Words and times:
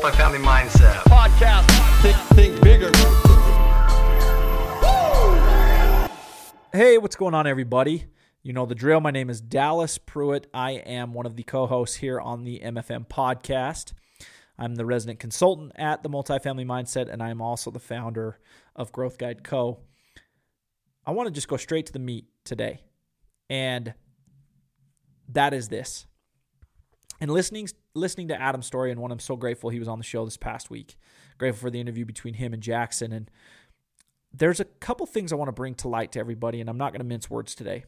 multifamily 0.00 0.42
mindset. 0.42 1.02
Podcast. 1.04 1.66
Think, 2.00 2.16
think 2.34 2.62
bigger. 2.62 2.90
Hey, 6.72 6.96
what's 6.96 7.16
going 7.16 7.34
on, 7.34 7.46
everybody? 7.46 8.06
You 8.42 8.54
know 8.54 8.64
the 8.64 8.74
drill. 8.74 9.00
My 9.00 9.10
name 9.10 9.28
is 9.28 9.42
Dallas 9.42 9.98
Pruitt. 9.98 10.46
I 10.54 10.72
am 10.72 11.12
one 11.12 11.26
of 11.26 11.36
the 11.36 11.42
co 11.42 11.66
hosts 11.66 11.96
here 11.96 12.18
on 12.18 12.44
the 12.44 12.60
MFM 12.60 13.08
podcast. 13.08 13.92
I'm 14.58 14.76
the 14.76 14.86
resident 14.86 15.18
consultant 15.18 15.72
at 15.76 16.02
the 16.02 16.08
Multifamily 16.08 16.64
Mindset, 16.64 17.12
and 17.12 17.22
I 17.22 17.28
am 17.28 17.42
also 17.42 17.70
the 17.70 17.78
founder 17.78 18.38
of 18.74 18.92
Growth 18.92 19.18
Guide 19.18 19.44
Co. 19.44 19.80
I 21.04 21.10
want 21.10 21.26
to 21.26 21.30
just 21.30 21.48
go 21.48 21.58
straight 21.58 21.84
to 21.86 21.92
the 21.92 21.98
meat 21.98 22.24
today, 22.44 22.84
and 23.50 23.92
that 25.28 25.52
is 25.52 25.68
this. 25.68 26.06
And 27.20 27.30
listening 27.30 27.68
listening 27.94 28.28
to 28.28 28.40
Adam's 28.40 28.66
story, 28.66 28.90
and 28.90 29.00
one 29.00 29.10
I'm 29.10 29.18
so 29.18 29.36
grateful 29.36 29.70
he 29.70 29.78
was 29.78 29.88
on 29.88 29.98
the 29.98 30.04
show 30.04 30.24
this 30.24 30.36
past 30.36 30.70
week. 30.70 30.96
Grateful 31.38 31.66
for 31.66 31.70
the 31.70 31.80
interview 31.80 32.04
between 32.04 32.34
him 32.34 32.52
and 32.52 32.62
Jackson, 32.62 33.12
and 33.12 33.30
there's 34.32 34.60
a 34.60 34.64
couple 34.64 35.06
things 35.06 35.32
I 35.32 35.36
want 35.36 35.48
to 35.48 35.52
bring 35.52 35.74
to 35.76 35.88
light 35.88 36.12
to 36.12 36.20
everybody, 36.20 36.60
and 36.60 36.70
I'm 36.70 36.78
not 36.78 36.92
going 36.92 37.00
to 37.00 37.06
mince 37.06 37.28
words 37.28 37.54
today. 37.54 37.84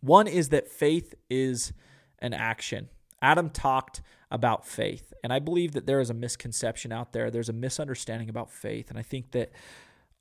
One 0.00 0.26
is 0.26 0.48
that 0.50 0.68
faith 0.68 1.14
is 1.30 1.72
an 2.18 2.34
action. 2.34 2.88
Adam 3.22 3.48
talked 3.48 4.02
about 4.30 4.66
faith, 4.66 5.12
and 5.22 5.32
I 5.32 5.38
believe 5.38 5.72
that 5.72 5.86
there 5.86 6.00
is 6.00 6.10
a 6.10 6.14
misconception 6.14 6.92
out 6.92 7.12
there. 7.12 7.30
There's 7.30 7.48
a 7.48 7.54
misunderstanding 7.54 8.28
about 8.28 8.50
faith, 8.50 8.90
and 8.90 8.98
I 8.98 9.02
think 9.02 9.30
that 9.30 9.52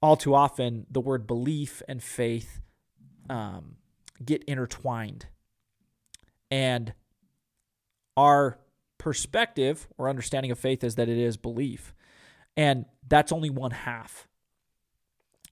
all 0.01 0.15
too 0.15 0.35
often 0.35 0.85
the 0.91 1.01
word 1.01 1.25
belief 1.25 1.81
and 1.87 2.03
faith 2.03 2.61
um, 3.29 3.77
get 4.23 4.43
intertwined. 4.43 5.27
And 6.51 6.93
our 8.15 8.59
perspective 8.97 9.87
or 9.97 10.09
understanding 10.09 10.51
of 10.51 10.59
faith 10.59 10.83
is 10.83 10.95
that 10.95 11.09
it 11.09 11.17
is 11.17 11.37
belief. 11.37 11.93
And 12.55 12.85
that's 13.07 13.31
only 13.31 13.49
one 13.49 13.71
half 13.71 14.27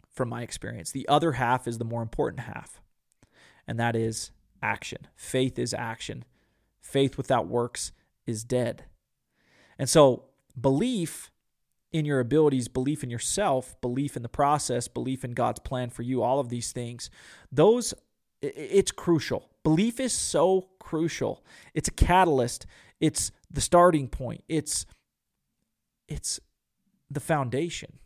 from 0.10 0.30
my 0.30 0.42
experience. 0.42 0.92
The 0.92 1.08
other 1.08 1.34
half 1.34 1.68
is 1.68 1.78
the 1.78 1.86
more 1.86 2.02
important 2.02 2.42
half 2.42 2.82
and 3.68 3.80
that 3.80 3.96
is 3.96 4.32
action. 4.62 5.08
Faith 5.16 5.58
is 5.58 5.74
action. 5.74 6.26
Faith 6.82 7.18
without 7.18 7.48
works 7.48 7.92
is 8.26 8.44
dead. 8.44 8.84
And 9.80 9.90
so, 9.90 10.26
belief 10.60 11.32
in 11.92 12.06
your 12.06 12.20
abilities, 12.20 12.68
belief 12.68 13.04
in 13.04 13.10
yourself, 13.10 13.80
belief 13.82 14.16
in 14.16 14.24
the 14.24 14.30
process, 14.30 14.88
belief 14.88 15.24
in 15.24 15.32
God's 15.32 15.60
plan 15.60 15.90
for 15.90 16.04
you, 16.04 16.22
all 16.22 16.40
of 16.40 16.50
these 16.50 16.72
things, 16.72 17.10
those 17.52 17.94
it's 18.42 18.92
crucial. 18.92 19.51
Belief 19.64 20.00
is 20.00 20.14
so 20.14 20.70
crucial. 20.80 21.44
It's 21.74 21.88
a 21.88 21.92
catalyst. 21.92 22.66
It's 23.00 23.32
the 23.50 23.62
starting 23.62 24.08
point. 24.08 24.44
It's 24.48 24.86
it's 26.08 26.40
the 27.10 27.20
foundation. 27.20 28.00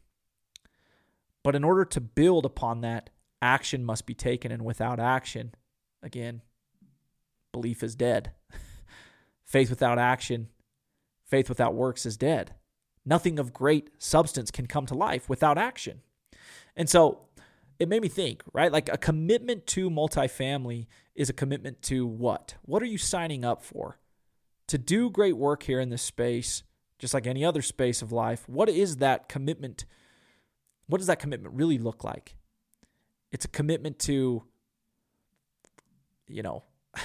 But 1.43 1.55
in 1.55 1.63
order 1.63 1.85
to 1.85 2.01
build 2.01 2.45
upon 2.45 2.81
that, 2.81 3.09
action 3.41 3.85
must 3.85 4.05
be 4.05 4.13
taken. 4.13 4.51
And 4.51 4.65
without 4.65 4.99
action, 4.99 5.53
again, 6.01 6.41
belief 7.51 7.83
is 7.83 7.95
dead. 7.95 8.31
faith 9.45 9.69
without 9.69 9.99
action, 9.99 10.49
faith 11.25 11.49
without 11.49 11.75
works 11.75 12.05
is 12.05 12.17
dead. 12.17 12.53
Nothing 13.05 13.37
of 13.37 13.53
great 13.53 13.89
substance 13.99 14.49
can 14.49 14.65
come 14.65 14.87
to 14.87 14.95
life 14.95 15.29
without 15.29 15.57
action. 15.57 16.01
And 16.75 16.89
so 16.89 17.24
it 17.79 17.89
made 17.89 18.01
me 18.01 18.07
think, 18.07 18.43
right? 18.53 18.71
Like 18.71 18.89
a 18.91 18.97
commitment 18.97 19.67
to 19.67 19.89
multifamily 19.89 20.87
is 21.15 21.29
a 21.29 21.33
commitment 21.33 21.81
to 21.83 22.05
what? 22.05 22.55
What 22.63 22.81
are 22.81 22.87
you 22.87 22.97
signing 22.97 23.43
up 23.43 23.63
for? 23.63 23.99
To 24.67 24.77
do 24.77 25.09
great 25.09 25.37
work 25.37 25.63
here 25.63 25.79
in 25.79 25.89
this 25.89 26.01
space, 26.01 26.63
just 26.97 27.13
like 27.13 27.27
any 27.27 27.43
other 27.43 27.61
space 27.61 28.01
of 28.01 28.11
life, 28.11 28.47
what 28.47 28.69
is 28.69 28.97
that 28.97 29.29
commitment? 29.29 29.85
What 30.87 30.99
does 30.99 31.07
that 31.07 31.19
commitment 31.19 31.55
really 31.55 31.77
look 31.77 32.03
like? 32.03 32.35
It's 33.31 33.45
a 33.45 33.49
commitment 33.49 33.99
to, 33.99 34.43
you 36.27 36.41
know, 36.43 36.63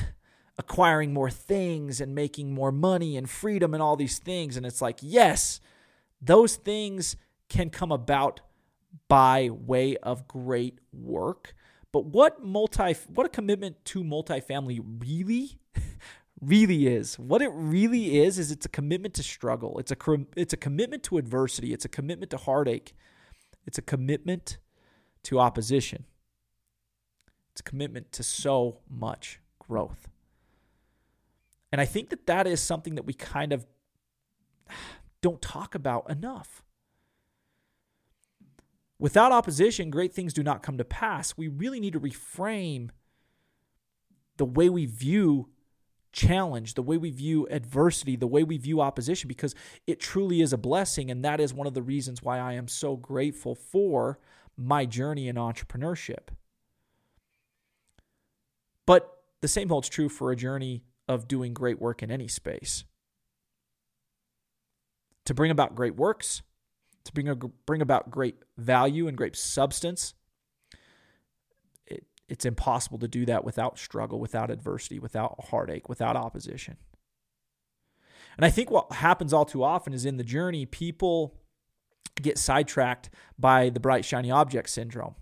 acquiring 0.58 1.12
more 1.12 1.30
things 1.30 2.00
and 2.00 2.14
making 2.14 2.54
more 2.54 2.70
money 2.70 3.16
and 3.16 3.28
freedom 3.28 3.74
and 3.74 3.82
all 3.82 3.96
these 3.96 4.18
things. 4.18 4.56
And 4.56 4.64
it's 4.64 4.80
like, 4.80 4.98
yes, 5.02 5.60
those 6.20 6.56
things 6.56 7.16
can 7.48 7.70
come 7.70 7.90
about 7.90 8.40
by 9.08 9.50
way 9.50 9.96
of 9.98 10.28
great 10.28 10.78
work. 10.92 11.54
But 11.92 12.06
what 12.06 12.44
multi 12.44 12.94
what 13.08 13.26
a 13.26 13.30
commitment 13.30 13.84
to 13.86 14.04
multifamily 14.04 14.80
really 15.00 15.58
really 16.40 16.86
is. 16.86 17.18
What 17.18 17.42
it 17.42 17.50
really 17.52 18.20
is 18.20 18.38
is 18.38 18.50
it's 18.50 18.66
a 18.66 18.70
commitment 18.70 19.14
to 19.14 19.22
struggle. 19.22 19.78
It's 19.78 19.92
a 19.92 19.96
it's 20.36 20.52
a 20.52 20.56
commitment 20.56 21.02
to 21.04 21.18
adversity. 21.18 21.72
It's 21.72 21.84
a 21.84 21.88
commitment 21.88 22.30
to 22.30 22.36
heartache. 22.36 22.94
It's 23.66 23.78
a 23.78 23.82
commitment 23.82 24.58
to 25.24 25.38
opposition. 25.38 26.04
It's 27.52 27.60
a 27.60 27.64
commitment 27.64 28.12
to 28.12 28.22
so 28.22 28.78
much 28.88 29.40
growth. 29.58 30.08
And 31.72 31.80
I 31.80 31.84
think 31.84 32.10
that 32.10 32.26
that 32.26 32.46
is 32.46 32.60
something 32.60 32.94
that 32.94 33.04
we 33.04 33.12
kind 33.12 33.52
of 33.52 33.66
don't 35.20 35.42
talk 35.42 35.74
about 35.74 36.10
enough. 36.10 36.64
Without 39.00 39.32
opposition, 39.32 39.90
great 39.90 40.12
things 40.12 40.34
do 40.34 40.42
not 40.42 40.62
come 40.62 40.76
to 40.76 40.84
pass. 40.84 41.34
We 41.34 41.48
really 41.48 41.80
need 41.80 41.94
to 41.94 42.00
reframe 42.00 42.90
the 44.36 44.44
way 44.44 44.68
we 44.68 44.84
view 44.84 45.48
challenge, 46.12 46.74
the 46.74 46.82
way 46.82 46.98
we 46.98 47.10
view 47.10 47.48
adversity, 47.50 48.14
the 48.14 48.26
way 48.26 48.44
we 48.44 48.58
view 48.58 48.82
opposition, 48.82 49.26
because 49.26 49.54
it 49.86 50.00
truly 50.00 50.42
is 50.42 50.52
a 50.52 50.58
blessing. 50.58 51.10
And 51.10 51.24
that 51.24 51.40
is 51.40 51.54
one 51.54 51.66
of 51.66 51.72
the 51.72 51.82
reasons 51.82 52.22
why 52.22 52.38
I 52.38 52.52
am 52.52 52.68
so 52.68 52.94
grateful 52.94 53.54
for 53.54 54.18
my 54.54 54.84
journey 54.84 55.28
in 55.28 55.36
entrepreneurship. 55.36 56.28
But 58.84 59.10
the 59.40 59.48
same 59.48 59.70
holds 59.70 59.88
true 59.88 60.10
for 60.10 60.30
a 60.30 60.36
journey 60.36 60.84
of 61.08 61.26
doing 61.26 61.54
great 61.54 61.80
work 61.80 62.02
in 62.02 62.10
any 62.10 62.28
space. 62.28 62.84
To 65.24 65.32
bring 65.32 65.50
about 65.50 65.74
great 65.74 65.96
works, 65.96 66.42
to 67.10 67.14
bring, 67.14 67.28
a, 67.28 67.34
bring 67.34 67.82
about 67.82 68.10
great 68.10 68.36
value 68.56 69.08
and 69.08 69.16
great 69.16 69.36
substance, 69.36 70.14
it, 71.86 72.04
it's 72.28 72.44
impossible 72.44 72.98
to 72.98 73.08
do 73.08 73.26
that 73.26 73.44
without 73.44 73.78
struggle, 73.78 74.18
without 74.18 74.50
adversity, 74.50 74.98
without 74.98 75.36
heartache, 75.50 75.88
without 75.88 76.16
opposition. 76.16 76.76
And 78.36 78.44
I 78.44 78.50
think 78.50 78.70
what 78.70 78.92
happens 78.92 79.32
all 79.32 79.44
too 79.44 79.62
often 79.62 79.92
is 79.92 80.04
in 80.04 80.16
the 80.16 80.24
journey, 80.24 80.64
people 80.66 81.34
get 82.20 82.38
sidetracked 82.38 83.10
by 83.38 83.70
the 83.70 83.80
bright, 83.80 84.04
shiny 84.04 84.30
object 84.30 84.70
syndrome 84.70 85.14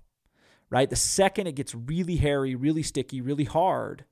right? 0.70 0.90
The 0.90 0.96
second 0.96 1.46
it 1.46 1.54
gets 1.54 1.74
really 1.74 2.16
hairy, 2.16 2.54
really 2.54 2.82
sticky, 2.82 3.20
really 3.20 3.44
hard, 3.44 4.04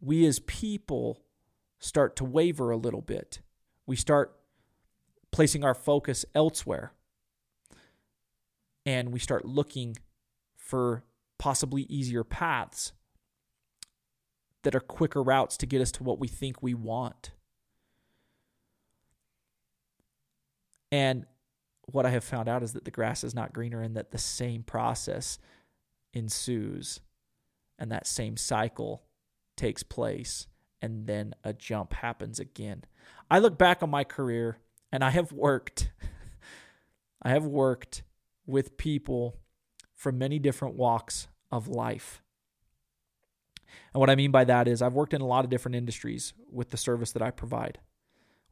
we 0.00 0.26
as 0.26 0.38
people 0.40 1.22
start 1.78 2.16
to 2.16 2.24
waver 2.24 2.70
a 2.70 2.76
little 2.76 3.00
bit. 3.00 3.40
We 3.86 3.96
start 3.96 4.36
placing 5.34 5.64
our 5.64 5.74
focus 5.74 6.24
elsewhere. 6.32 6.92
And 8.86 9.12
we 9.12 9.18
start 9.18 9.44
looking 9.44 9.96
for 10.54 11.02
possibly 11.40 11.82
easier 11.88 12.22
paths 12.22 12.92
that 14.62 14.76
are 14.76 14.80
quicker 14.80 15.20
routes 15.20 15.56
to 15.56 15.66
get 15.66 15.80
us 15.80 15.90
to 15.90 16.04
what 16.04 16.20
we 16.20 16.28
think 16.28 16.62
we 16.62 16.72
want. 16.72 17.32
And 20.92 21.26
what 21.86 22.06
I 22.06 22.10
have 22.10 22.22
found 22.22 22.48
out 22.48 22.62
is 22.62 22.72
that 22.74 22.84
the 22.84 22.92
grass 22.92 23.24
is 23.24 23.34
not 23.34 23.52
greener 23.52 23.82
and 23.82 23.96
that 23.96 24.12
the 24.12 24.18
same 24.18 24.62
process 24.62 25.40
ensues 26.12 27.00
and 27.76 27.90
that 27.90 28.06
same 28.06 28.36
cycle 28.36 29.02
takes 29.56 29.82
place 29.82 30.46
and 30.80 31.08
then 31.08 31.34
a 31.42 31.52
jump 31.52 31.92
happens 31.92 32.38
again. 32.38 32.84
I 33.28 33.40
look 33.40 33.58
back 33.58 33.82
on 33.82 33.90
my 33.90 34.04
career 34.04 34.58
and 34.94 35.02
I 35.02 35.10
have 35.10 35.32
worked 35.32 35.90
I 37.22 37.30
have 37.30 37.44
worked 37.44 38.04
with 38.46 38.76
people 38.76 39.36
from 39.96 40.18
many 40.18 40.38
different 40.38 40.76
walks 40.76 41.26
of 41.50 41.66
life. 41.66 42.22
And 43.92 43.98
what 43.98 44.10
I 44.10 44.14
mean 44.14 44.30
by 44.30 44.44
that 44.44 44.68
is 44.68 44.80
I've 44.80 44.94
worked 44.94 45.14
in 45.14 45.20
a 45.20 45.26
lot 45.26 45.44
of 45.44 45.50
different 45.50 45.74
industries 45.74 46.32
with 46.48 46.70
the 46.70 46.76
service 46.76 47.10
that 47.12 47.22
I 47.22 47.30
provide 47.32 47.80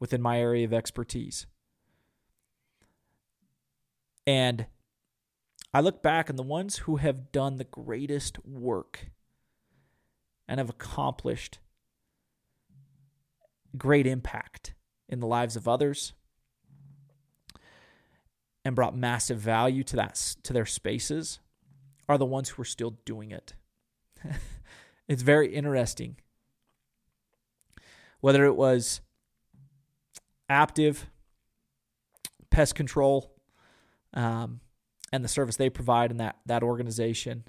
within 0.00 0.20
my 0.20 0.40
area 0.40 0.64
of 0.64 0.72
expertise. 0.72 1.46
And 4.26 4.66
I 5.72 5.80
look 5.80 6.02
back 6.02 6.28
and 6.28 6.38
the 6.38 6.42
ones 6.42 6.78
who 6.78 6.96
have 6.96 7.30
done 7.30 7.58
the 7.58 7.64
greatest 7.64 8.44
work 8.44 9.10
and 10.48 10.58
have 10.58 10.70
accomplished 10.70 11.58
great 13.76 14.06
impact 14.06 14.74
in 15.08 15.20
the 15.20 15.26
lives 15.26 15.54
of 15.56 15.68
others 15.68 16.14
and 18.64 18.76
brought 18.76 18.96
massive 18.96 19.38
value 19.38 19.82
to 19.84 19.96
that 19.96 20.14
to 20.42 20.52
their 20.52 20.66
spaces 20.66 21.40
are 22.08 22.18
the 22.18 22.24
ones 22.26 22.50
who 22.50 22.62
are 22.62 22.66
still 22.66 22.98
doing 23.04 23.30
it. 23.30 23.54
it's 25.08 25.22
very 25.22 25.52
interesting. 25.52 26.16
Whether 28.20 28.44
it 28.44 28.54
was 28.54 29.00
Aptive, 30.50 31.04
pest 32.50 32.74
control, 32.74 33.32
um, 34.14 34.60
and 35.12 35.24
the 35.24 35.28
service 35.28 35.56
they 35.56 35.70
provide 35.70 36.10
in 36.10 36.18
that, 36.18 36.36
that 36.46 36.62
organization, 36.62 37.44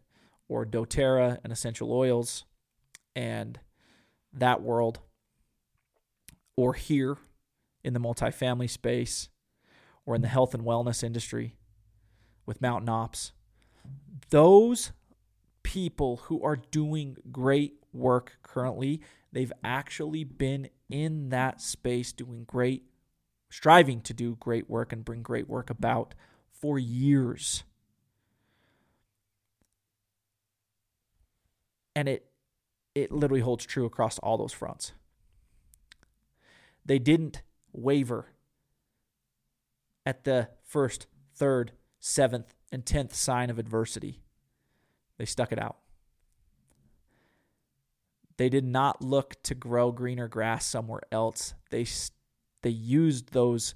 or 0.47 0.65
doTERRA 0.65 1.39
and 1.43 1.51
essential 1.51 1.91
oils 1.91 2.45
and 3.15 3.59
that 4.33 4.61
world, 4.61 4.99
or 6.55 6.73
here 6.73 7.17
in 7.83 7.93
the 7.93 7.99
multifamily 7.99 8.69
space, 8.69 9.29
or 10.05 10.15
in 10.15 10.21
the 10.21 10.27
health 10.27 10.53
and 10.53 10.63
wellness 10.63 11.03
industry 11.03 11.55
with 12.45 12.61
Mountain 12.61 12.89
Ops. 12.89 13.31
Those 14.29 14.91
people 15.63 16.17
who 16.25 16.43
are 16.43 16.55
doing 16.55 17.17
great 17.31 17.75
work 17.93 18.37
currently, 18.41 19.01
they've 19.31 19.53
actually 19.63 20.23
been 20.23 20.69
in 20.89 21.29
that 21.29 21.61
space 21.61 22.11
doing 22.11 22.43
great, 22.43 22.83
striving 23.49 24.01
to 24.01 24.13
do 24.13 24.35
great 24.39 24.69
work 24.69 24.91
and 24.91 25.05
bring 25.05 25.21
great 25.21 25.47
work 25.47 25.69
about 25.69 26.13
for 26.51 26.77
years. 26.77 27.63
And 31.95 32.09
it 32.09 32.25
it 32.95 33.11
literally 33.11 33.41
holds 33.41 33.65
true 33.65 33.85
across 33.85 34.19
all 34.19 34.37
those 34.37 34.53
fronts. 34.53 34.91
They 36.85 36.99
didn't 36.99 37.41
waver 37.71 38.27
at 40.05 40.23
the 40.23 40.49
first, 40.63 41.07
third, 41.33 41.71
seventh, 41.99 42.53
and 42.71 42.85
tenth 42.85 43.13
sign 43.13 43.49
of 43.49 43.59
adversity. 43.59 44.21
They 45.17 45.25
stuck 45.25 45.51
it 45.51 45.59
out. 45.59 45.77
They 48.37 48.49
did 48.49 48.65
not 48.65 49.03
look 49.03 49.41
to 49.43 49.55
grow 49.55 49.91
greener 49.91 50.27
grass 50.27 50.65
somewhere 50.65 51.03
else. 51.11 51.53
They, 51.69 51.85
they 52.63 52.69
used 52.69 53.31
those 53.31 53.75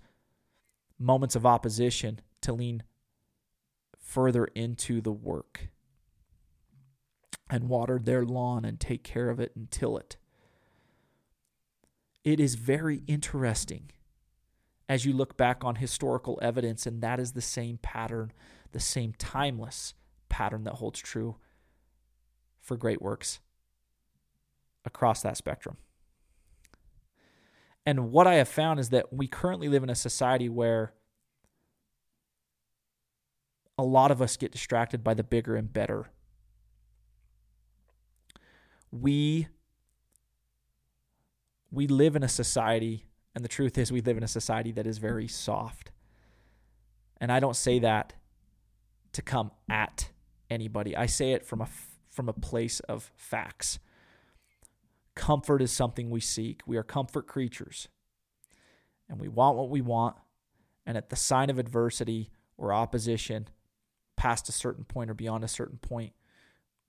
moments 1.00 1.36
of 1.36 1.46
opposition 1.46 2.20
to 2.42 2.54
lean 2.54 2.84
further 4.00 4.46
into 4.46 5.00
the 5.00 5.12
work 5.12 5.70
and 7.50 7.70
watered 7.70 8.06
their 8.06 8.26
lawn 8.26 8.66
and 8.66 8.80
take 8.80 9.04
care 9.04 9.30
of 9.30 9.40
it 9.40 9.52
and 9.56 9.70
till 9.70 9.98
it. 9.98 10.18
It 12.24 12.40
is 12.40 12.56
very 12.56 13.04
interesting 13.08 13.92
as 14.90 15.06
you 15.06 15.14
look 15.14 15.38
back 15.38 15.64
on 15.64 15.76
historical 15.76 16.40
evidence, 16.42 16.86
and 16.86 17.02
that 17.02 17.20
is 17.20 17.34
the 17.34 17.42
same 17.42 17.78
pattern, 17.82 18.32
the 18.72 18.80
same 18.80 19.14
timeless 19.18 19.94
pattern 20.30 20.64
that 20.64 20.76
holds 20.76 21.00
true 21.00 21.36
for 22.62 22.78
great 22.78 23.02
works 23.02 23.40
across 24.86 25.22
that 25.22 25.38
spectrum. 25.38 25.78
And 27.86 28.12
what 28.12 28.28
I 28.28 28.36
have 28.36 28.50
found 28.50 28.80
is 28.80 28.90
that 28.90 29.14
we 29.14 29.28
currently 29.28 29.70
live 29.70 29.84
in 29.84 29.90
a 29.90 29.96
society 29.96 30.50
where 30.50 30.94
a 33.78 33.84
lot 33.84 34.12
of 34.12 34.22
us 34.22 34.36
get 34.38 34.52
distracted 34.52 35.04
by 35.04 35.14
the 35.14 35.24
bigger 35.24 35.56
and 35.56 35.72
better 35.72 36.10
we 38.92 39.48
we 41.72 41.88
live 41.88 42.16
in 42.16 42.24
a 42.24 42.30
society 42.30 43.07
and 43.38 43.46
the 43.46 43.50
truth 43.50 43.78
is 43.78 43.92
we 43.92 44.02
live 44.02 44.18
in 44.18 44.24
a 44.24 44.28
society 44.28 44.72
that 44.72 44.88
is 44.88 44.98
very 44.98 45.28
soft. 45.28 45.92
And 47.22 47.32
i 47.32 47.40
don't 47.40 47.56
say 47.56 47.78
that 47.78 48.14
to 49.14 49.22
come 49.22 49.52
at 49.70 50.10
anybody. 50.50 50.98
I 50.98 51.06
say 51.06 51.34
it 51.34 51.46
from 51.46 51.62
a 51.62 51.68
from 52.10 52.30
a 52.30 52.34
place 52.34 52.80
of 52.80 53.12
facts. 53.16 53.78
Comfort 55.14 55.62
is 55.62 55.72
something 55.72 56.10
we 56.10 56.20
seek. 56.20 56.62
We 56.66 56.78
are 56.78 56.84
comfort 56.84 57.28
creatures. 57.28 57.90
And 59.08 59.20
we 59.20 59.28
want 59.28 59.56
what 59.56 59.70
we 59.70 59.82
want. 59.82 60.16
And 60.88 60.98
at 60.98 61.12
the 61.12 61.16
sign 61.16 61.52
of 61.52 61.60
adversity 61.60 62.32
or 62.58 62.74
opposition 62.74 63.50
past 64.16 64.50
a 64.50 64.52
certain 64.52 64.84
point 64.84 65.12
or 65.12 65.14
beyond 65.14 65.44
a 65.44 65.48
certain 65.48 65.78
point 65.78 66.14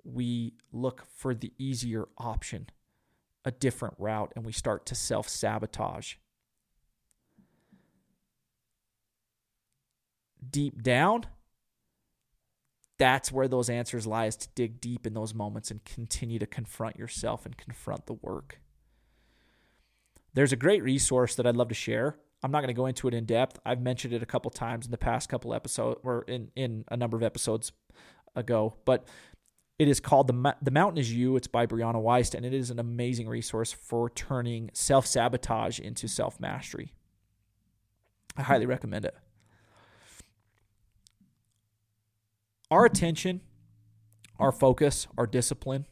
we 0.03 0.55
look 0.73 1.05
for 1.15 1.35
the 1.35 1.53
easier 1.59 2.09
option, 2.17 2.71
a 3.45 3.51
different 3.51 3.97
route, 3.99 4.33
and 4.35 4.47
we 4.47 4.53
start 4.53 4.87
to 4.87 4.95
self 4.95 5.29
sabotage. 5.29 6.15
Deep 10.51 10.83
down, 10.83 11.27
that's 12.99 13.31
where 13.31 13.49
those 13.49 13.71
answers 13.71 14.07
lie 14.07 14.27
is 14.27 14.37
to 14.37 14.49
dig 14.55 14.81
deep 14.81 15.07
in 15.07 15.15
those 15.15 15.35
moments 15.35 15.71
and 15.71 15.85
continue 15.85 16.39
to 16.39 16.47
confront 16.47 16.97
yourself 16.97 17.47
and 17.47 17.57
confront 17.57 18.07
the 18.07 18.15
work. 18.15 18.61
There's 20.35 20.53
a 20.53 20.57
great 20.57 20.83
resource 20.83 21.35
that 21.37 21.47
I'd 21.47 21.57
love 21.57 21.69
to 21.69 21.75
share. 21.75 22.17
I'm 22.43 22.51
not 22.51 22.61
going 22.61 22.69
to 22.69 22.75
go 22.75 22.87
into 22.87 23.09
it 23.09 23.15
in 23.15 23.25
depth. 23.25 23.59
I've 23.65 23.81
mentioned 23.81 24.15
it 24.15 24.23
a 24.23 24.27
couple 24.27 24.51
times 24.51 24.85
in 24.85 24.91
the 24.91 24.99
past 24.99 25.29
couple 25.29 25.55
episodes 25.55 26.01
or 26.05 26.23
in, 26.29 26.51
in 26.55 26.85
a 26.89 26.97
number 26.97 27.17
of 27.17 27.23
episodes 27.23 27.73
ago, 28.37 28.77
but 28.85 29.09
it 29.79 29.89
is 29.89 30.01
called 30.01 30.27
the 30.27 30.57
the 30.61 30.71
Mountain 30.71 30.99
is 30.99 31.13
You. 31.13 31.37
It's 31.37 31.47
by 31.47 31.67
Brianna 31.67 32.03
Wiest, 32.03 32.35
and 32.35 32.45
it 32.45 32.53
is 32.53 32.71
an 32.71 32.81
amazing 32.81 33.29
resource 33.29 33.73
for 33.73 34.11
turning 34.11 34.71
self 34.73 35.07
sabotage 35.07 35.79
into 35.79 36.09
self 36.09 36.41
mastery. 36.41 36.95
I 38.37 38.43
highly 38.43 38.67
recommend 38.67 39.05
it. 39.05 39.17
Our 42.71 42.85
attention, 42.85 43.41
our 44.39 44.53
focus, 44.53 45.07
our 45.17 45.27
discipline, 45.27 45.87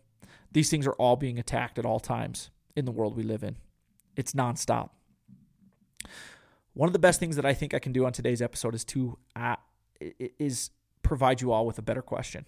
these 0.53 0.71
things 0.71 0.87
are 0.87 0.93
all 0.93 1.17
being 1.17 1.39
attacked 1.39 1.79
at 1.79 1.87
all 1.87 2.01
times 2.01 2.51
in 2.75 2.85
the 2.85 2.93
world 2.93 3.17
we 3.17 3.23
live 3.23 3.43
in. 3.43 3.57
It's 4.15 4.33
nonstop. 4.33 4.91
One 6.75 6.89
of 6.89 6.93
the 6.93 6.99
best 6.99 7.21
things 7.21 7.37
that 7.37 7.47
I 7.47 7.55
think 7.55 7.73
I 7.73 7.79
can 7.79 7.93
do 7.93 8.05
on 8.05 8.13
today's 8.13 8.43
episode 8.43 8.75
is 8.75 8.85
to 8.87 9.19
uh, 9.35 9.57
is 10.01 10.71
provide 11.03 11.41
you 11.41 11.53
all 11.53 11.67
with 11.67 11.79
a 11.79 11.83
better 11.83 12.03
question 12.03 12.47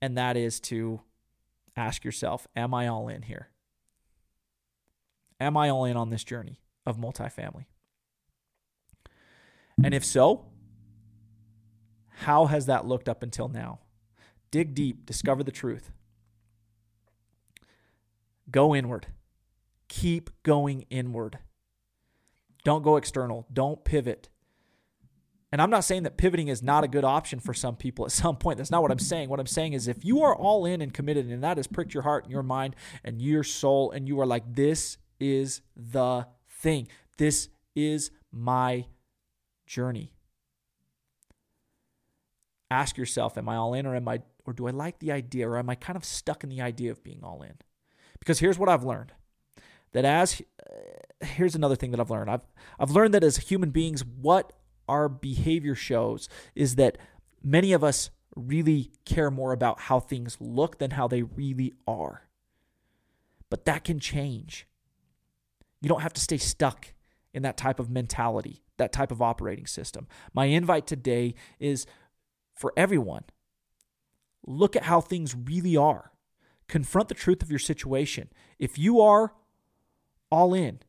and 0.00 0.16
that 0.16 0.36
is 0.36 0.60
to 0.60 1.00
ask 1.76 2.04
yourself 2.04 2.46
Am 2.56 2.74
I 2.74 2.88
all 2.88 3.08
in 3.08 3.22
here? 3.22 3.48
Am 5.38 5.56
I 5.56 5.70
all 5.70 5.84
in 5.84 5.96
on 5.96 6.10
this 6.10 6.24
journey 6.24 6.60
of 6.84 6.98
multifamily? 6.98 7.66
And 9.82 9.94
if 9.94 10.04
so, 10.04 10.46
how 12.20 12.46
has 12.46 12.66
that 12.66 12.86
looked 12.86 13.08
up 13.08 13.22
until 13.22 13.48
now? 13.48 13.78
Dig 14.50 14.74
deep, 14.74 15.06
discover 15.06 15.42
the 15.42 15.50
truth. 15.50 15.90
Go 18.50 18.74
inward. 18.74 19.06
Keep 19.88 20.28
going 20.42 20.84
inward. 20.90 21.38
Don't 22.62 22.82
go 22.82 22.96
external. 22.96 23.46
Don't 23.50 23.84
pivot. 23.84 24.28
And 25.50 25.62
I'm 25.62 25.70
not 25.70 25.82
saying 25.82 26.02
that 26.02 26.18
pivoting 26.18 26.48
is 26.48 26.62
not 26.62 26.84
a 26.84 26.88
good 26.88 27.04
option 27.04 27.40
for 27.40 27.54
some 27.54 27.74
people 27.74 28.04
at 28.04 28.12
some 28.12 28.36
point. 28.36 28.58
That's 28.58 28.70
not 28.70 28.82
what 28.82 28.90
I'm 28.90 28.98
saying. 28.98 29.30
What 29.30 29.40
I'm 29.40 29.46
saying 29.46 29.72
is 29.72 29.88
if 29.88 30.04
you 30.04 30.22
are 30.22 30.36
all 30.36 30.66
in 30.66 30.82
and 30.82 30.92
committed 30.92 31.26
and 31.26 31.42
that 31.42 31.56
has 31.56 31.66
pricked 31.66 31.94
your 31.94 32.02
heart 32.02 32.24
and 32.24 32.32
your 32.32 32.42
mind 32.42 32.76
and 33.02 33.22
your 33.22 33.42
soul 33.42 33.92
and 33.92 34.06
you 34.06 34.20
are 34.20 34.26
like, 34.26 34.54
this 34.54 34.98
is 35.18 35.62
the 35.74 36.26
thing, 36.48 36.86
this 37.16 37.48
is 37.74 38.10
my 38.30 38.84
journey. 39.66 40.12
Ask 42.70 42.96
yourself, 42.96 43.36
am 43.36 43.48
I 43.48 43.56
all 43.56 43.74
in 43.74 43.86
or 43.86 43.96
am 43.96 44.08
I 44.08 44.22
or 44.46 44.52
do 44.52 44.66
I 44.66 44.70
like 44.70 44.98
the 44.98 45.12
idea 45.12 45.48
or 45.48 45.58
am 45.58 45.68
I 45.70 45.74
kind 45.74 45.96
of 45.96 46.04
stuck 46.04 46.44
in 46.44 46.50
the 46.50 46.60
idea 46.60 46.90
of 46.90 47.02
being 47.02 47.20
all 47.22 47.42
in? 47.42 47.54
Because 48.18 48.38
here's 48.38 48.58
what 48.58 48.68
I've 48.68 48.84
learned. 48.84 49.12
That 49.92 50.04
as 50.04 50.40
uh, 50.68 51.24
here's 51.24 51.54
another 51.54 51.76
thing 51.76 51.90
that 51.90 52.00
I've 52.00 52.10
learned. 52.10 52.30
I've 52.30 52.46
I've 52.78 52.90
learned 52.90 53.14
that 53.14 53.24
as 53.24 53.36
human 53.36 53.70
beings 53.70 54.04
what 54.04 54.52
our 54.88 55.08
behavior 55.08 55.74
shows 55.74 56.28
is 56.54 56.76
that 56.76 56.98
many 57.42 57.72
of 57.72 57.82
us 57.82 58.10
really 58.36 58.90
care 59.04 59.30
more 59.30 59.52
about 59.52 59.80
how 59.80 60.00
things 60.00 60.36
look 60.40 60.78
than 60.78 60.92
how 60.92 61.08
they 61.08 61.22
really 61.22 61.74
are. 61.86 62.28
But 63.48 63.64
that 63.64 63.84
can 63.84 63.98
change. 63.98 64.66
You 65.80 65.88
don't 65.88 66.02
have 66.02 66.12
to 66.12 66.20
stay 66.20 66.36
stuck 66.36 66.92
in 67.32 67.42
that 67.42 67.56
type 67.56 67.80
of 67.80 67.90
mentality, 67.90 68.62
that 68.76 68.92
type 68.92 69.10
of 69.10 69.22
operating 69.22 69.66
system. 69.66 70.06
My 70.34 70.46
invite 70.46 70.86
today 70.86 71.34
is 71.58 71.86
for 72.60 72.74
everyone 72.76 73.24
look 74.46 74.76
at 74.76 74.82
how 74.82 75.00
things 75.00 75.34
really 75.34 75.78
are. 75.78 76.12
Confront 76.68 77.08
the 77.08 77.14
truth 77.14 77.42
of 77.42 77.48
your 77.48 77.58
situation. 77.58 78.28
If 78.58 78.78
you 78.78 79.00
are 79.00 79.32
all 80.30 80.52
in, 80.52 80.80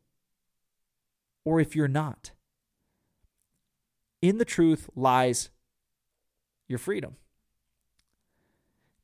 or 1.46 1.62
if 1.62 1.74
you're 1.74 1.88
not, 1.88 2.32
in 4.22 4.38
the 4.38 4.46
truth 4.46 4.90
lies 4.98 5.50
your 6.68 6.78
freedom. 6.78 7.16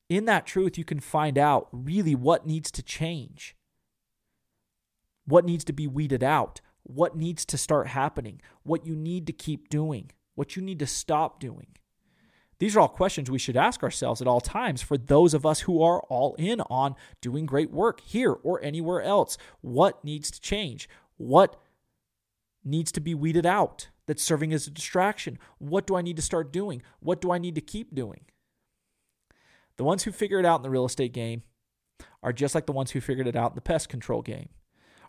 In 0.10 0.26
that 0.26 0.46
truth, 0.46 0.78
you 0.78 0.84
can 0.84 1.00
find 1.00 1.38
out 1.38 1.70
really 1.72 2.16
what 2.16 2.46
needs 2.46 2.70
to 2.72 2.84
change, 2.84 3.56
what 5.26 5.46
needs 5.46 5.64
to 5.64 5.74
be 5.74 5.88
weeded 5.88 6.24
out, 6.24 6.60
what 6.84 7.16
needs 7.16 7.46
to 7.46 7.58
start 7.58 7.88
happening, 7.88 8.42
what 8.64 8.86
you 8.86 8.96
need 8.96 9.26
to 9.28 9.34
keep 9.34 9.70
doing, 9.70 10.12
what 10.36 10.58
you 10.58 10.62
need 10.62 10.80
to 10.80 10.88
stop 10.88 11.40
doing. 11.40 11.68
These 12.60 12.76
are 12.76 12.80
all 12.80 12.88
questions 12.88 13.30
we 13.30 13.38
should 13.38 13.58
ask 13.58 13.84
ourselves 13.84 14.22
at 14.22 14.28
all 14.28 14.42
times 14.42 14.82
for 14.82 14.98
those 14.98 15.34
of 15.34 15.46
us 15.46 15.62
who 15.62 15.82
are 15.84 16.02
all 16.10 16.36
in 16.36 16.62
on 16.62 16.96
doing 17.22 17.46
great 17.46 17.72
work 17.72 18.02
here 18.02 18.32
or 18.32 18.64
anywhere 18.64 19.02
else. 19.02 19.38
What 19.62 20.04
needs 20.04 20.32
to 20.32 20.42
change? 20.42 20.90
What 21.18 21.60
needs 22.64 22.92
to 22.94 23.00
be 23.00 23.14
weeded 23.14 23.46
out 23.46 23.90
that's 24.08 24.24
serving 24.24 24.54
as 24.54 24.66
a 24.66 24.72
distraction? 24.72 25.38
What 25.60 25.86
do 25.86 25.96
I 25.96 26.02
need 26.02 26.16
to 26.16 26.22
start 26.22 26.52
doing? 26.52 26.82
What 27.00 27.22
do 27.22 27.32
I 27.32 27.38
need 27.38 27.56
to 27.56 27.62
keep 27.62 27.94
doing? 27.94 28.22
The 29.78 29.84
ones 29.84 30.04
who 30.04 30.12
figure 30.12 30.40
it 30.40 30.46
out 30.46 30.58
in 30.58 30.64
the 30.64 30.72
real 30.72 30.86
estate 30.86 31.14
game 31.14 31.44
are 32.24 32.34
just 32.34 32.56
like 32.56 32.66
the 32.66 32.72
ones 32.72 32.92
who 32.92 33.02
figured 33.02 33.28
it 33.28 33.36
out 33.36 33.52
in 33.52 33.56
the 33.56 33.62
pest 33.62 33.90
control 33.90 34.24
game, 34.24 34.50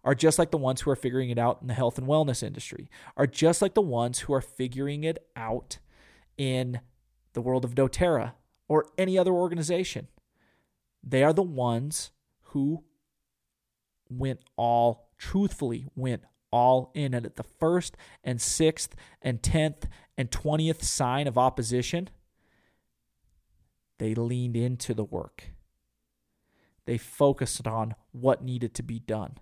are 0.05 0.15
just 0.15 0.39
like 0.39 0.51
the 0.51 0.59
ones 0.59 0.83
who 0.83 0.91
are 0.91 0.97
figuring 0.97 1.31
it 1.31 1.39
out 1.39 1.59
in 1.63 1.69
the 1.69 1.75
health 1.75 1.97
and 1.97 2.07
wellness 2.07 2.43
industry, 2.43 2.91
are 3.17 3.27
just 3.27 3.63
like 3.63 3.73
the 3.73 3.81
ones 3.81 4.21
who 4.21 4.35
are 4.35 4.43
figuring 4.43 5.05
it 5.05 5.19
out 5.35 5.79
in 6.37 6.81
the 7.39 7.43
world 7.43 7.65
of 7.65 7.77
doTERRA 7.77 8.33
or 8.67 8.87
any 8.99 9.17
other 9.17 9.31
organization. 9.31 10.09
They 11.05 11.23
are 11.23 11.33
the 11.33 11.41
ones 11.41 12.11
who 12.47 12.83
went 14.11 14.41
all, 14.57 15.13
truthfully, 15.19 15.87
went 15.95 16.25
all 16.51 16.91
in. 16.97 17.15
And 17.15 17.25
at 17.25 17.37
the 17.37 17.45
first 17.45 17.97
and 18.25 18.41
sixth 18.41 18.97
and 19.23 19.41
tenth 19.41 19.87
and 20.17 20.33
twentieth 20.33 20.83
sign 20.83 21.29
of 21.29 21.39
opposition, 21.39 22.11
they 23.99 24.17
leaned 24.17 24.57
into 24.57 24.93
the 24.93 25.05
work. 25.05 25.53
They 26.87 26.99
focused 26.99 27.69
on 27.69 27.95
what 28.11 28.43
needed 28.43 28.75
to 28.75 28.83
be 28.83 28.99
done. 28.99 29.39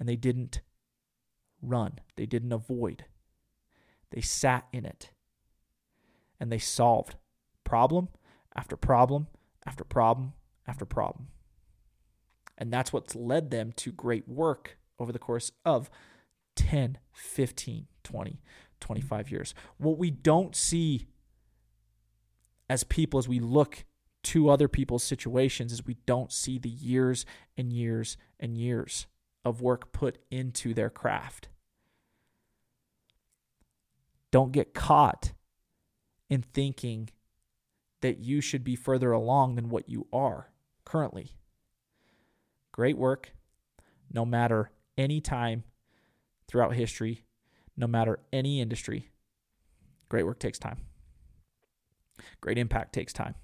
And 0.00 0.08
they 0.08 0.16
didn't 0.16 0.62
run, 1.62 2.00
they 2.16 2.26
didn't 2.26 2.52
avoid. 2.52 3.04
They 4.10 4.20
sat 4.20 4.66
in 4.72 4.84
it 4.84 5.10
and 6.42 6.50
they 6.50 6.58
solved 6.58 7.14
problem 7.62 8.08
after 8.56 8.76
problem 8.76 9.28
after 9.64 9.84
problem 9.84 10.32
after 10.66 10.84
problem. 10.84 11.28
And 12.58 12.72
that's 12.72 12.92
what's 12.92 13.14
led 13.14 13.52
them 13.52 13.70
to 13.76 13.92
great 13.92 14.28
work 14.28 14.76
over 14.98 15.12
the 15.12 15.20
course 15.20 15.52
of 15.64 15.88
10, 16.56 16.98
15, 17.12 17.86
20, 18.02 18.40
25 18.80 19.30
years. 19.30 19.54
What 19.78 19.98
we 19.98 20.10
don't 20.10 20.56
see 20.56 21.06
as 22.68 22.82
people 22.82 23.18
as 23.18 23.28
we 23.28 23.38
look 23.38 23.84
to 24.24 24.48
other 24.48 24.66
people's 24.66 25.04
situations 25.04 25.72
is 25.72 25.86
we 25.86 25.98
don't 26.06 26.32
see 26.32 26.58
the 26.58 26.68
years 26.68 27.24
and 27.56 27.72
years 27.72 28.16
and 28.40 28.58
years 28.58 29.06
of 29.44 29.60
work 29.60 29.92
put 29.92 30.18
into 30.28 30.74
their 30.74 30.90
craft. 30.90 31.46
Don't 34.32 34.50
get 34.50 34.74
caught 34.74 35.34
in 36.32 36.40
thinking 36.40 37.10
that 38.00 38.20
you 38.20 38.40
should 38.40 38.64
be 38.64 38.74
further 38.74 39.12
along 39.12 39.54
than 39.54 39.68
what 39.68 39.86
you 39.86 40.06
are 40.14 40.48
currently. 40.86 41.32
Great 42.72 42.96
work, 42.96 43.34
no 44.10 44.24
matter 44.24 44.70
any 44.96 45.20
time 45.20 45.62
throughout 46.48 46.74
history, 46.74 47.26
no 47.76 47.86
matter 47.86 48.18
any 48.32 48.62
industry. 48.62 49.10
Great 50.08 50.24
work 50.24 50.38
takes 50.38 50.58
time. 50.58 50.78
Great 52.40 52.56
impact 52.56 52.94
takes 52.94 53.12
time. 53.12 53.34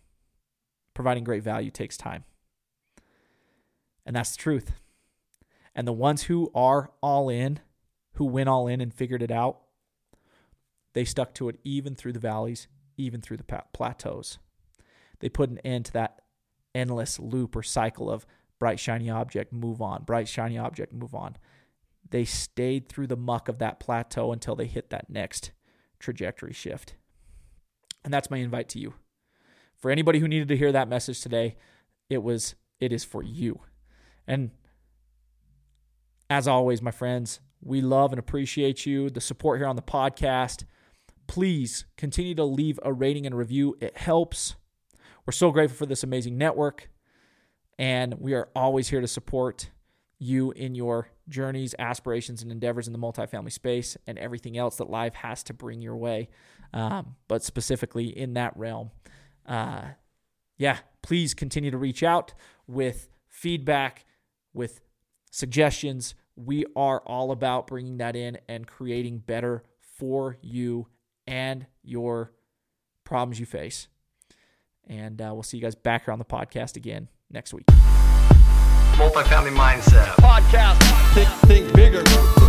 Providing 0.95 1.25
great 1.25 1.43
value 1.43 1.71
takes 1.71 1.99
time. 1.99 2.25
And 4.07 4.17
that's 4.17 4.31
the 4.31 4.43
truth. 4.43 4.73
And 5.75 5.87
the 5.87 5.93
ones 5.93 6.23
who 6.23 6.51
are 6.55 6.91
all 7.03 7.29
in, 7.29 7.61
who 8.15 8.25
went 8.25 8.49
all 8.49 8.67
in 8.67 8.81
and 8.81 8.95
figured 8.95 9.23
it 9.23 9.31
out, 9.31 9.59
they 10.95 11.05
stuck 11.05 11.35
to 11.35 11.51
it 11.51 11.61
even 11.65 11.95
through 11.95 12.15
the 12.15 12.19
valleys, 12.19 12.67
even 12.99 13.21
through 13.21 13.39
the 13.39 13.63
plateaus. 13.73 14.39
They 15.21 15.29
put 15.29 15.51
an 15.51 15.59
end 15.59 15.87
to 15.87 15.93
that 15.95 16.21
endless 16.75 17.19
loop 17.19 17.57
or 17.57 17.63
cycle 17.63 18.11
of 18.11 18.27
bright, 18.59 18.79
shiny 18.79 19.09
object, 19.09 19.53
move 19.53 19.81
on, 19.81 20.03
bright, 20.03 20.29
shiny 20.29 20.59
object, 20.59 20.93
move 20.93 21.15
on. 21.15 21.37
They 22.11 22.25
stayed 22.25 22.89
through 22.89 23.07
the 23.07 23.17
muck 23.17 23.49
of 23.49 23.59
that 23.59 23.81
plateau 23.81 24.33
until 24.33 24.57
they 24.57 24.67
hit 24.67 24.91
that 24.91 25.11
next 25.11 25.53
trajectory 25.99 26.53
shift. 26.53 26.95
And 28.05 28.13
that's 28.13 28.31
my 28.31 28.39
invite 28.39 28.69
to 28.71 28.79
you. 28.79 28.95
For 29.77 29.91
anybody 29.91 30.19
who 30.19 30.29
needed 30.29 30.49
to 30.49 30.57
hear 30.57 30.73
that 30.73 30.89
message 30.89 31.21
today, 31.21 31.57
it 32.11 32.23
was 32.23 32.55
it 32.81 32.93
is 32.93 33.05
for 33.05 33.23
you. 33.23 33.61
And 34.27 34.51
as 36.31 36.47
always, 36.47 36.83
my 36.83 36.91
friends, 36.91 37.41
we 37.61 37.81
love 37.81 38.13
and 38.13 38.19
appreciate 38.19 38.87
you, 38.87 39.11
the 39.11 39.21
support 39.21 39.59
here 39.59 39.67
on 39.67 39.77
the 39.77 39.83
podcast. 39.83 40.65
Please 41.29 41.85
continue 41.97 42.35
to 42.35 42.45
leave 42.45 42.81
a 42.83 42.93
rating 42.93 43.27
and 43.27 43.37
review. 43.37 43.77
It 43.81 43.97
helps. 43.97 44.57
We're 45.27 45.33
so 45.33 45.51
grateful 45.53 45.77
for 45.77 45.87
this 45.87 46.03
amazing 46.03 46.39
network, 46.39 46.89
and 47.79 48.15
we 48.19 48.33
are 48.33 48.49
always 48.57 48.89
here 48.89 49.03
to 49.03 49.07
support 49.07 49.71
you 50.19 50.51
in 50.53 50.75
your 50.75 51.11
journeys, 51.29 51.75
aspirations, 51.79 52.43
and 52.43 52.51
endeavors 52.51 52.87
in 52.87 52.93
the 52.93 52.99
multifamily 52.99 53.53
space 53.53 53.97
and 54.07 54.19
everything 54.19 54.57
else 54.57 54.77
that 54.77 54.91
life 54.91 55.15
has 55.15 55.43
to 55.45 55.55
bring 55.55 55.81
your 55.81 55.97
way. 55.97 56.29
Um, 56.73 57.15
but 57.29 57.45
specifically 57.45 58.07
in 58.07 58.35
that 58.35 58.57
realm, 58.57 58.91
uh, 59.47 59.83
yeah, 60.57 60.79
please 61.03 61.35
continue 61.35 61.71
to 61.71 61.79
reach 61.79 62.03
out 62.03 62.35
with 62.67 63.09
feedback, 63.29 64.07
with 64.53 64.81
suggestions. 65.31 66.15
We 66.37 66.65
are 66.75 67.01
all 67.07 67.31
about 67.31 67.67
bringing 67.67 67.99
that 67.99 68.17
in 68.17 68.39
and 68.49 68.67
creating 68.67 69.19
better 69.19 69.63
for 69.99 70.37
you 70.43 70.89
and 71.29 71.67
your 71.83 72.33
problems 73.05 73.39
you 73.39 73.47
face. 73.47 73.89
And 74.87 75.21
uh, 75.21 75.31
we'll 75.35 75.43
see 75.43 75.59
you 75.59 75.63
guys 75.63 75.75
back 75.75 76.07
here 76.07 76.13
on 76.13 76.19
the 76.19 76.25
podcast 76.25 76.77
again 76.77 77.09
next 77.31 77.53
week 77.53 77.67
multifamily 78.99 79.55
mindset. 79.55 80.07
Podcast. 80.17 80.83
Think, 81.15 81.29
think 81.47 81.73
bigger. 81.73 82.48